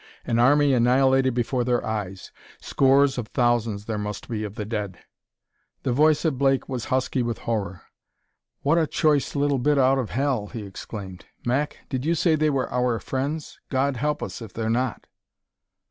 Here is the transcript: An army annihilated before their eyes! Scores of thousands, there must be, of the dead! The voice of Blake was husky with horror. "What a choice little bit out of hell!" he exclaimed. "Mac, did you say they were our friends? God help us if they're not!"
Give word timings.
An 0.25 0.39
army 0.39 0.73
annihilated 0.73 1.35
before 1.35 1.63
their 1.63 1.85
eyes! 1.85 2.31
Scores 2.59 3.19
of 3.19 3.27
thousands, 3.27 3.85
there 3.85 3.99
must 3.99 4.27
be, 4.27 4.43
of 4.43 4.55
the 4.55 4.65
dead! 4.65 4.97
The 5.83 5.91
voice 5.93 6.25
of 6.25 6.39
Blake 6.39 6.67
was 6.67 6.85
husky 6.85 7.21
with 7.21 7.37
horror. 7.37 7.83
"What 8.63 8.79
a 8.79 8.87
choice 8.87 9.35
little 9.35 9.59
bit 9.59 9.77
out 9.77 9.99
of 9.99 10.09
hell!" 10.09 10.47
he 10.47 10.63
exclaimed. 10.63 11.27
"Mac, 11.45 11.81
did 11.87 12.03
you 12.03 12.15
say 12.15 12.33
they 12.33 12.49
were 12.49 12.73
our 12.73 12.97
friends? 12.99 13.59
God 13.69 13.97
help 13.97 14.23
us 14.23 14.41
if 14.41 14.53
they're 14.53 14.71
not!" 14.71 15.05